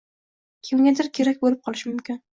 Kimgadir 0.69 1.11
kerak 1.19 1.45
bo’lib 1.45 1.63
qolishi 1.69 1.93
mumkin 1.93 2.21